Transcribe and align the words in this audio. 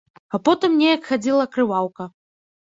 А 0.37 0.37
потым 0.47 0.79
неяк 0.79 1.05
хадзіла 1.09 1.45
крываўка. 1.57 2.09